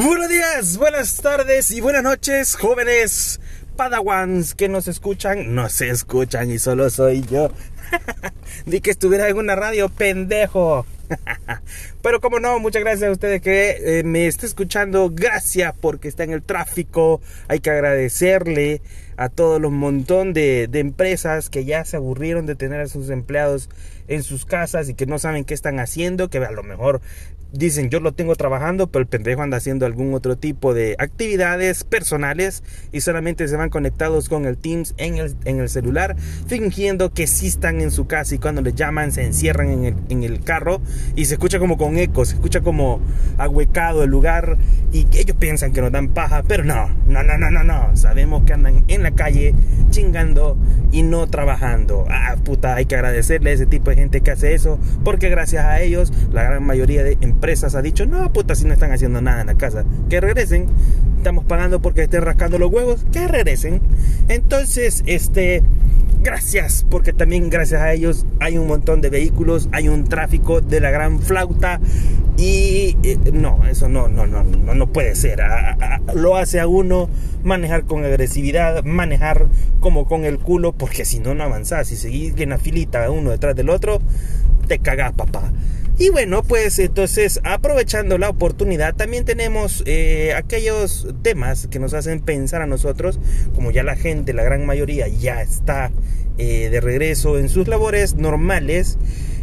[0.00, 3.40] Buenos días, buenas tardes y buenas noches, jóvenes
[3.74, 5.56] padawans que nos escuchan.
[5.56, 7.50] No se escuchan y solo soy yo.
[8.66, 10.86] Di que estuviera en una radio, pendejo.
[12.02, 15.10] Pero como no, muchas gracias a ustedes que eh, me esté escuchando.
[15.12, 17.20] Gracias porque está en el tráfico.
[17.48, 18.80] Hay que agradecerle
[19.16, 23.10] a todos los montón de, de, empresas que ya se aburrieron de tener a sus
[23.10, 23.68] empleados
[24.06, 27.00] en sus casas y que no saben qué están haciendo, que a lo mejor
[27.52, 31.84] dicen yo lo tengo trabajando, pero el pendejo anda haciendo algún otro tipo de actividades
[31.84, 32.62] personales
[32.92, 36.16] y solamente se van conectados con el Teams en el, en el celular,
[36.46, 39.94] fingiendo que sí están en su casa y cuando les llaman se encierran en el,
[40.08, 40.80] en el carro
[41.16, 43.00] y se escucha como con eco, se escucha como
[43.38, 44.58] ahuecado el lugar
[44.92, 48.44] y ellos piensan que nos dan paja, pero no, no, no, no, no, no, sabemos
[48.44, 49.54] que andan en la calle
[49.90, 50.56] chingando
[50.92, 52.04] y no trabajando.
[52.08, 55.64] Ah, puta, hay que agradecerle a ese tipo de gente que hace eso, porque gracias
[55.64, 57.16] a ellos la gran mayoría de
[57.74, 60.66] ha dicho, no, puta, si no están haciendo nada en la casa, que regresen.
[61.16, 63.80] Estamos pagando porque estén rascando los huevos, que regresen.
[64.28, 65.62] Entonces, este,
[66.22, 70.80] gracias, porque también gracias a ellos hay un montón de vehículos, hay un tráfico de
[70.80, 71.80] la gran flauta
[72.36, 75.40] y eh, no, eso no, no, no, no, no puede ser.
[75.40, 77.08] A, a, lo hace a uno
[77.42, 79.46] manejar con agresividad, manejar
[79.80, 81.88] como con el culo, porque si no, no avanzás.
[81.88, 84.00] Si seguís en la filita uno detrás del otro,
[84.68, 85.50] te cagás, papá.
[86.00, 92.20] Y bueno, pues entonces aprovechando la oportunidad, también tenemos eh, aquellos temas que nos hacen
[92.20, 93.18] pensar a nosotros,
[93.52, 95.90] como ya la gente, la gran mayoría, ya está
[96.38, 98.96] eh, de regreso en sus labores normales.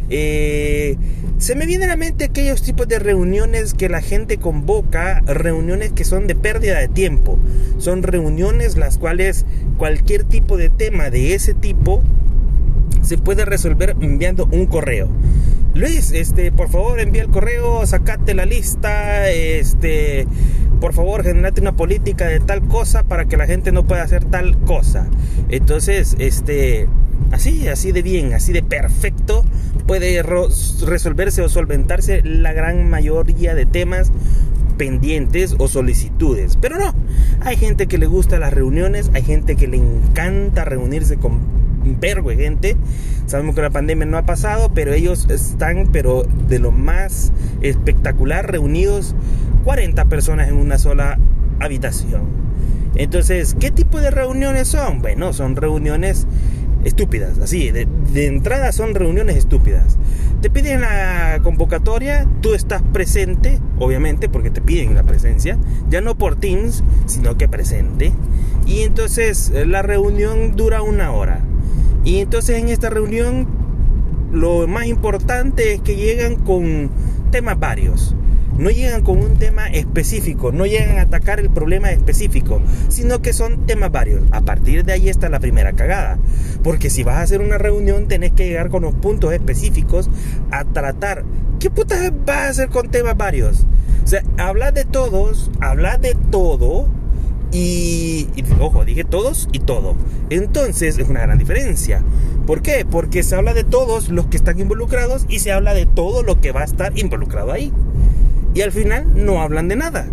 [0.08, 0.96] Eh,
[1.36, 5.92] se me viene a la mente aquellos tipos de reuniones que la gente convoca, reuniones
[5.92, 7.38] que son de pérdida de tiempo.
[7.76, 9.44] Son reuniones las cuales
[9.76, 12.02] cualquier tipo de tema de ese tipo
[13.02, 15.10] se puede resolver enviando un correo.
[15.76, 20.26] Luis, este, por favor envía el correo, sacate la lista, este,
[20.80, 24.24] por favor generate una política de tal cosa para que la gente no pueda hacer
[24.24, 25.06] tal cosa.
[25.50, 26.88] Entonces, este,
[27.30, 29.44] así, así de bien, así de perfecto
[29.86, 34.10] puede resolverse o solventarse la gran mayoría de temas
[34.78, 36.56] pendientes o solicitudes.
[36.58, 36.94] Pero no,
[37.40, 41.65] hay gente que le gusta las reuniones, hay gente que le encanta reunirse con
[42.00, 42.76] vergo de gente.
[43.26, 47.32] Sabemos que la pandemia no ha pasado, pero ellos están, pero de lo más
[47.62, 49.14] espectacular, reunidos
[49.64, 51.18] 40 personas en una sola
[51.60, 52.22] habitación.
[52.94, 55.00] Entonces, ¿qué tipo de reuniones son?
[55.00, 56.26] Bueno, son reuniones
[56.84, 59.98] estúpidas, así, de, de, entrada son reuniones estúpidas.
[60.40, 65.58] Te piden la convocatoria, tú estás presente, obviamente, porque te piden la presencia,
[65.90, 68.12] ya no por Teams, sino que presente.
[68.66, 71.40] Y entonces la reunión dura una hora.
[72.06, 73.48] Y entonces en esta reunión
[74.32, 76.88] lo más importante es que llegan con
[77.32, 78.14] temas varios.
[78.56, 83.32] No llegan con un tema específico, no llegan a atacar el problema específico, sino que
[83.32, 84.22] son temas varios.
[84.30, 86.18] A partir de ahí está la primera cagada.
[86.62, 90.08] Porque si vas a hacer una reunión, tenés que llegar con los puntos específicos
[90.52, 91.24] a tratar.
[91.58, 93.66] ¿Qué putas vas a hacer con temas varios?
[94.04, 96.88] O sea, hablar de todos, hablar de todo,
[97.52, 99.94] y, y, ojo, dije todos y todo.
[100.30, 102.02] Entonces es una gran diferencia.
[102.46, 102.86] ¿Por qué?
[102.88, 106.40] Porque se habla de todos los que están involucrados y se habla de todo lo
[106.40, 107.72] que va a estar involucrado ahí.
[108.54, 110.06] Y al final no hablan de nada.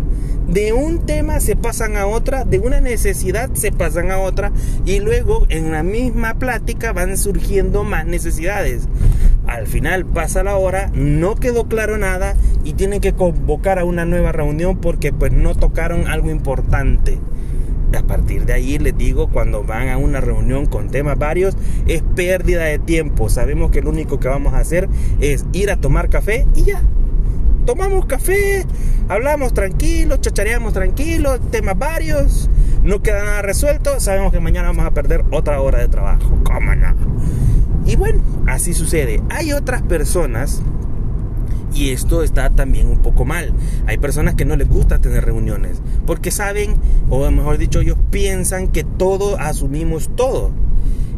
[0.48, 4.52] De un tema se pasan a otra, de una necesidad se pasan a otra
[4.84, 8.82] y luego en la misma plática van surgiendo más necesidades.
[9.46, 12.34] Al final pasa la hora, no quedó claro nada
[12.64, 17.18] y tienen que convocar a una nueva reunión porque pues no tocaron algo importante.
[17.96, 21.56] A partir de ahí les digo, cuando van a una reunión con temas varios,
[21.86, 23.28] es pérdida de tiempo.
[23.28, 24.88] Sabemos que lo único que vamos a hacer
[25.20, 26.82] es ir a tomar café y ya.
[27.66, 28.66] Tomamos café,
[29.08, 32.50] hablamos tranquilos, chachareamos tranquilos, temas varios,
[32.82, 36.38] no queda nada resuelto, sabemos que mañana vamos a perder otra hora de trabajo.
[36.44, 36.94] ¿Cómo no?
[37.86, 39.22] Y bueno, así sucede.
[39.30, 40.62] Hay otras personas
[41.74, 43.52] y esto está también un poco mal.
[43.86, 46.74] Hay personas que no les gusta tener reuniones porque saben,
[47.10, 50.52] o mejor dicho, ellos piensan que todo asumimos todo.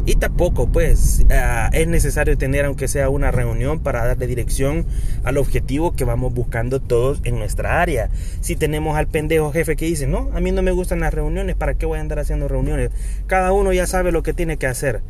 [0.07, 4.85] Y tampoco, pues, uh, es necesario tener, aunque sea una reunión, para darle dirección
[5.25, 8.09] al objetivo que vamos buscando todos en nuestra área.
[8.39, 11.57] Si tenemos al pendejo jefe que dice, no, a mí no me gustan las reuniones,
[11.57, 12.91] ¿para qué voy a andar haciendo reuniones?
[13.27, 15.01] Cada uno ya sabe lo que tiene que hacer.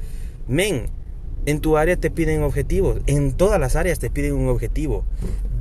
[0.47, 0.87] Men,
[1.47, 5.05] en tu área te piden objetivos, en todas las áreas te piden un objetivo.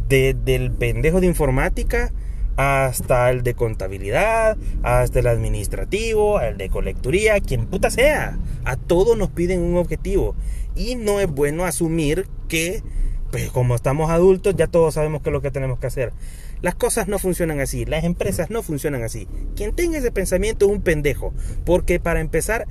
[0.08, 2.12] Desde el pendejo de informática
[2.56, 8.36] hasta el de contabilidad, hasta el administrativo, el de colecturía, quien puta sea.
[8.64, 10.34] A todos nos piden un objetivo.
[10.74, 12.82] Y no es bueno asumir que,
[13.30, 16.12] pues como estamos adultos, ya todos sabemos qué es lo que tenemos que hacer.
[16.62, 19.28] Las cosas no funcionan así, las empresas no funcionan así.
[19.54, 21.32] Quien tenga ese pensamiento es un pendejo,
[21.64, 22.66] porque para empezar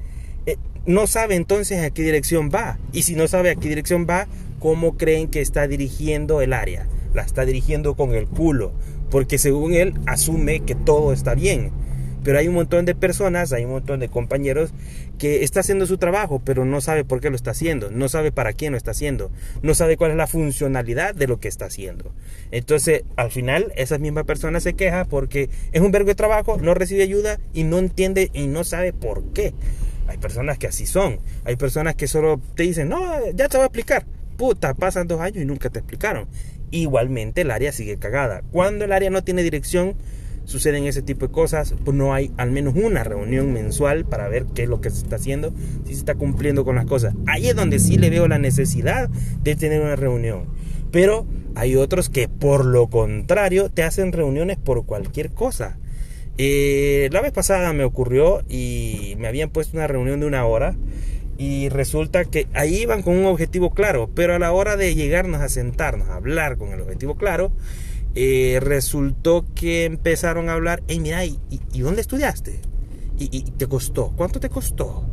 [0.85, 2.77] no sabe entonces a qué dirección va.
[2.91, 4.27] Y si no sabe a qué dirección va,
[4.59, 6.87] ¿cómo creen que está dirigiendo el área?
[7.13, 8.73] La está dirigiendo con el culo,
[9.09, 11.71] porque según él asume que todo está bien
[12.25, 14.71] pero hay un montón de personas, hay un montón de compañeros
[15.19, 18.31] que está haciendo su trabajo, pero no sabe por qué lo está haciendo, no sabe
[18.31, 21.65] para quién lo está haciendo, no sabe cuál es la funcionalidad de lo que está
[21.65, 22.15] haciendo.
[22.49, 26.73] Entonces, al final, esa misma persona se queja porque es un vergo de trabajo, no
[26.73, 29.53] recibe ayuda y no entiende y no sabe por qué.
[30.07, 31.19] Hay personas que así son.
[31.43, 32.99] Hay personas que solo te dicen, no,
[33.33, 34.05] ya te voy a explicar.
[34.37, 36.27] Puta, pasan dos años y nunca te explicaron.
[36.71, 38.41] Igualmente el área sigue cagada.
[38.51, 39.95] Cuando el área no tiene dirección,
[40.45, 44.45] suceden ese tipo de cosas, pues no hay al menos una reunión mensual para ver
[44.53, 45.53] qué es lo que se está haciendo,
[45.85, 47.13] si se está cumpliendo con las cosas.
[47.27, 49.09] Ahí es donde sí le veo la necesidad
[49.41, 50.45] de tener una reunión.
[50.91, 51.25] Pero
[51.55, 55.77] hay otros que por lo contrario te hacen reuniones por cualquier cosa.
[56.37, 60.75] Eh, la vez pasada me ocurrió y me habían puesto una reunión de una hora
[61.37, 65.41] y resulta que ahí iban con un objetivo claro, pero a la hora de llegarnos
[65.41, 67.51] a sentarnos a hablar con el objetivo claro,
[68.15, 71.39] eh, resultó que empezaron a hablar, hey, mira, ¿y,
[71.73, 72.59] dónde estudiaste?
[73.17, 74.13] ¿Y, te costó?
[74.15, 75.05] ¿Cuánto te costó?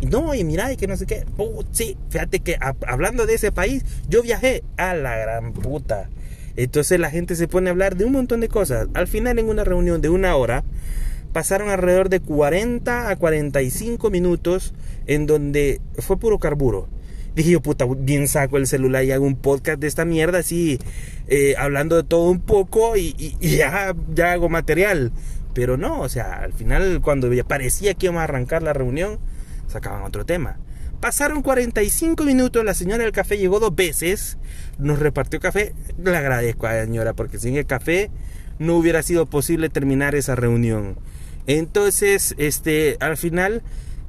[0.00, 1.24] Y no, y mira, y que no sé qué.
[1.72, 6.08] sí, fíjate que hablando de ese país, yo viajé a la gran puta.
[6.56, 8.88] Entonces la gente se pone a hablar de un montón de cosas.
[8.94, 10.64] Al final, en una reunión de una hora,
[11.32, 14.74] pasaron alrededor de 40 a 45 minutos
[15.06, 16.88] en donde fue puro carburo.
[17.34, 20.78] Dije yo, puta, bien saco el celular y hago un podcast de esta mierda así,
[21.28, 25.12] eh, hablando de todo un poco y, ya, ya hago material.
[25.52, 29.18] Pero no, o sea, al final cuando parecía que íbamos a arrancar la reunión,
[29.68, 30.58] sacaban otro tema.
[31.00, 34.38] Pasaron 45 minutos, la señora del café llegó dos veces,
[34.78, 35.74] nos repartió café.
[36.02, 38.10] Le agradezco a la señora porque sin el café
[38.58, 40.98] no hubiera sido posible terminar esa reunión.
[41.46, 43.62] Entonces, este, al final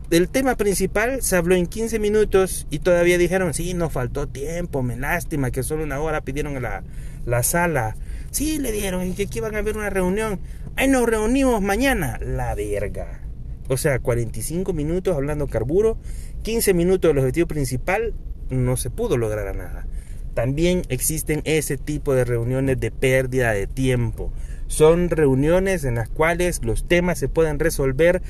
[0.10, 4.82] del tema principal se habló en 15 minutos y todavía dijeron, sí, nos faltó tiempo,
[4.82, 6.84] me lástima que solo una hora pidieron la,
[7.26, 7.98] la sala.
[8.32, 10.40] Sí, le dieron, y que aquí iban a haber una reunión.
[10.76, 12.18] Ahí nos reunimos mañana.
[12.22, 13.27] La verga.
[13.68, 15.98] O sea, 45 minutos hablando carburo,
[16.44, 18.14] 15 minutos del objetivo principal,
[18.50, 19.88] no se pudo lograr nada.
[20.34, 24.32] También existen ese tipo de reuniones de pérdida de tiempo.
[24.68, 28.22] Son reuniones en las cuales los temas se pueden resolver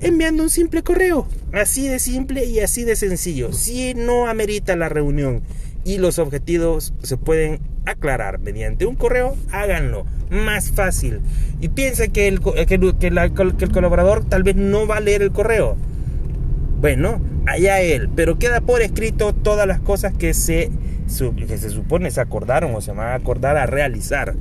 [0.00, 1.26] enviando un simple correo.
[1.52, 3.52] Así de simple y así de sencillo.
[3.52, 5.42] Si no amerita la reunión
[5.84, 10.06] y los objetivos se pueden aclarar mediante un correo, háganlo.
[10.30, 11.20] Más fácil.
[11.60, 15.76] Y piensa que el, que, el colaborador tal vez no va a leer el correo.
[16.80, 18.08] Bueno, allá él.
[18.14, 20.70] Pero queda por escrito todas las cosas que se,
[21.46, 24.34] que se supone se acordaron o se van a acordar a realizar.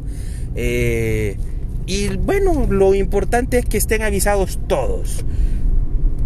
[0.56, 1.38] Eh,
[1.86, 5.26] y bueno, lo importante es que estén avisados todos.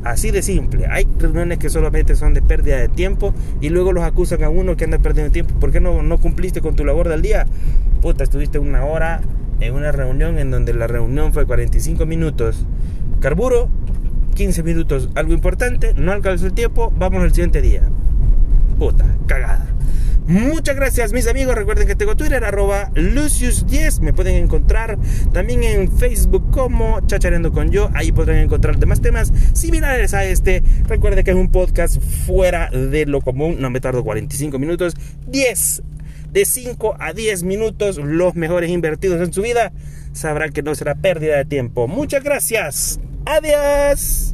[0.03, 0.87] Así de simple.
[0.87, 4.75] Hay reuniones que solamente son de pérdida de tiempo y luego los acusan a uno
[4.75, 5.55] que anda perdiendo tiempo.
[5.59, 7.45] ¿Por qué no, no cumpliste con tu labor del día?
[8.01, 9.21] Puta, estuviste una hora
[9.61, 12.65] en una reunión en donde la reunión fue 45 minutos.
[13.21, 13.69] Carburo,
[14.35, 15.09] 15 minutos.
[15.15, 17.83] Algo importante, no alcanzó el tiempo, vamos al siguiente día.
[18.77, 19.72] Puta, cagada.
[20.25, 24.97] Muchas gracias mis amigos, recuerden que tengo Twitter arroba Lucius10, me pueden encontrar
[25.33, 30.63] también en Facebook como Chachareando con yo, ahí podrán encontrar demás temas similares a este.
[30.87, 34.93] Recuerden que es un podcast fuera de lo común, no me tardo 45 minutos,
[35.27, 35.83] 10
[36.31, 39.73] de 5 a 10 minutos, los mejores invertidos en su vida,
[40.13, 41.89] sabrán que no será pérdida de tiempo.
[41.89, 44.31] Muchas gracias, adiós.